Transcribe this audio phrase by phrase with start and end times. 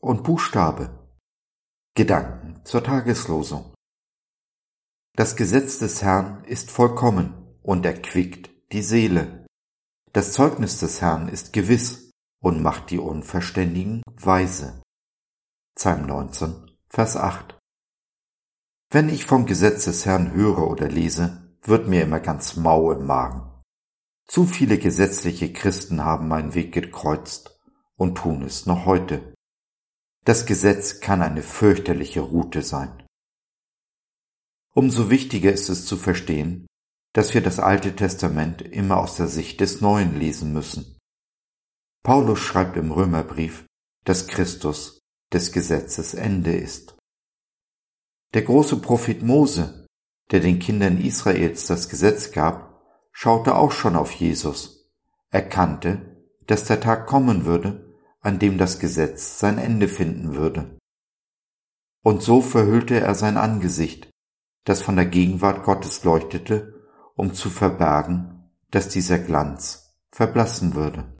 [0.00, 0.88] und Buchstabe.
[1.94, 3.74] Gedanken zur Tageslosung.
[5.14, 9.44] Das Gesetz des Herrn ist vollkommen und erquickt die Seele.
[10.14, 12.10] Das Zeugnis des Herrn ist gewiss
[12.42, 14.80] und macht die Unverständigen weise.
[15.74, 17.58] Psalm 19, Vers 8.
[18.90, 23.04] Wenn ich vom Gesetz des Herrn höre oder lese, wird mir immer ganz mau im
[23.04, 23.42] Magen.
[24.26, 27.55] Zu viele gesetzliche Christen haben meinen Weg gekreuzt
[27.96, 29.34] und tun es noch heute.
[30.24, 33.06] Das Gesetz kann eine fürchterliche Route sein.
[34.74, 36.66] Umso wichtiger ist es zu verstehen,
[37.14, 40.98] dass wir das Alte Testament immer aus der Sicht des Neuen lesen müssen.
[42.02, 43.64] Paulus schreibt im Römerbrief,
[44.04, 45.00] dass Christus
[45.32, 46.94] des Gesetzes Ende ist.
[48.34, 49.86] Der große Prophet Mose,
[50.30, 54.90] der den Kindern Israels das Gesetz gab, schaute auch schon auf Jesus,
[55.30, 57.85] erkannte, dass der Tag kommen würde,
[58.26, 60.76] an dem das Gesetz sein Ende finden würde.
[62.04, 64.10] Und so verhüllte er sein Angesicht,
[64.64, 66.74] das von der Gegenwart Gottes leuchtete,
[67.14, 71.16] um zu verbergen, dass dieser Glanz verblassen würde.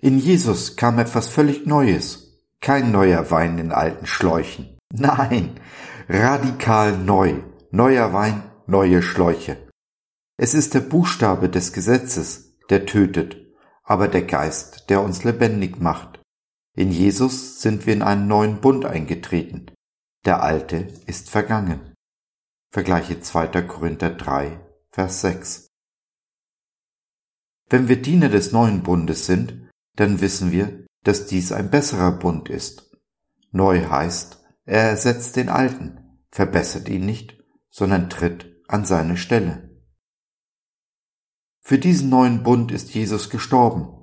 [0.00, 4.78] In Jesus kam etwas völlig Neues, kein neuer Wein in alten Schläuchen.
[4.92, 5.58] Nein,
[6.08, 7.42] radikal neu.
[7.72, 9.56] Neuer Wein, neue Schläuche.
[10.36, 13.47] Es ist der Buchstabe des Gesetzes, der tötet,
[13.88, 16.20] aber der Geist, der uns lebendig macht.
[16.76, 19.70] In Jesus sind wir in einen neuen Bund eingetreten.
[20.26, 21.94] Der alte ist vergangen.
[22.70, 23.62] Vergleiche 2.
[23.62, 25.68] Korinther 3, Vers 6.
[27.70, 32.50] Wenn wir Diener des neuen Bundes sind, dann wissen wir, dass dies ein besserer Bund
[32.50, 32.94] ist.
[33.52, 39.67] Neu heißt, er ersetzt den alten, verbessert ihn nicht, sondern tritt an seine Stelle.
[41.60, 44.02] Für diesen neuen Bund ist Jesus gestorben,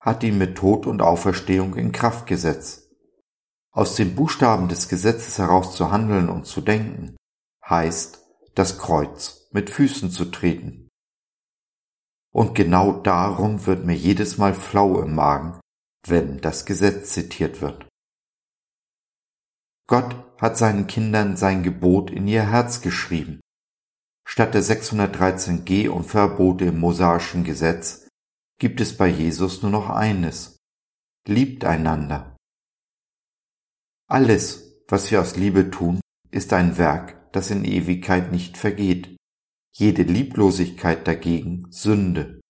[0.00, 2.90] hat ihn mit Tod und Auferstehung in Kraft gesetzt.
[3.72, 7.16] Aus den Buchstaben des Gesetzes heraus zu handeln und zu denken,
[7.68, 8.20] heißt,
[8.54, 10.88] das Kreuz mit Füßen zu treten.
[12.32, 15.60] Und genau darum wird mir jedes Mal flau im Magen,
[16.06, 17.88] wenn das Gesetz zitiert wird.
[19.86, 23.40] Gott hat seinen Kindern sein Gebot in ihr Herz geschrieben.
[24.26, 28.08] Statt der 613 Geh- und Verbote im mosaischen Gesetz
[28.58, 30.56] gibt es bei Jesus nur noch eines.
[31.26, 32.36] Liebt einander.
[34.08, 39.16] Alles, was wir aus Liebe tun, ist ein Werk, das in Ewigkeit nicht vergeht.
[39.72, 42.40] Jede Lieblosigkeit dagegen Sünde.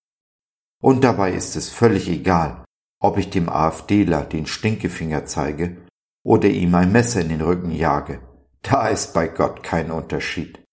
[0.83, 2.65] Und dabei ist es völlig egal,
[3.01, 5.87] ob ich dem AfDler den Stinkefinger zeige
[6.25, 8.21] oder ihm ein Messer in den Rücken jage,
[8.63, 10.64] da ist bei Gott kein Unterschied.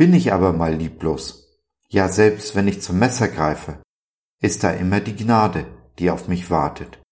[0.00, 3.82] Bin ich aber mal lieblos, ja selbst wenn ich zum Messer greife,
[4.40, 5.66] ist da immer die Gnade,
[5.98, 7.02] die auf mich wartet.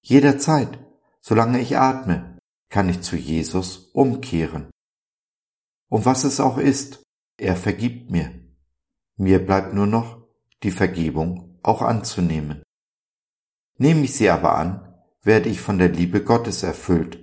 [0.00, 0.78] Jederzeit,
[1.20, 2.38] solange ich atme,
[2.70, 4.70] kann ich zu Jesus umkehren.
[5.90, 7.02] Und was es auch ist,
[7.36, 8.30] er vergibt mir.
[9.18, 10.26] Mir bleibt nur noch,
[10.62, 12.62] die Vergebung auch anzunehmen.
[13.76, 17.22] Nehme ich sie aber an, werde ich von der Liebe Gottes erfüllt,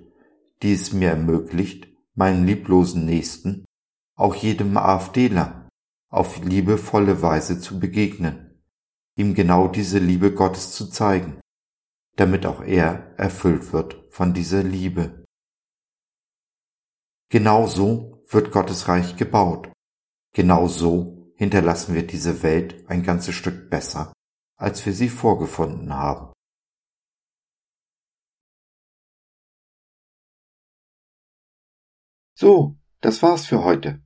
[0.62, 3.65] die es mir ermöglicht, meinem lieblosen Nächsten,
[4.16, 5.68] auch jedem AfDler,
[6.10, 8.62] auf liebevolle Weise zu begegnen,
[9.16, 11.40] ihm genau diese Liebe Gottes zu zeigen,
[12.16, 15.24] damit auch er erfüllt wird von dieser Liebe.
[17.28, 19.70] Genau so wird Gottes Reich gebaut.
[20.32, 24.12] Genau so hinterlassen wir diese Welt ein ganzes Stück besser,
[24.56, 26.32] als wir sie vorgefunden haben.
[32.38, 34.05] So, das war's für heute.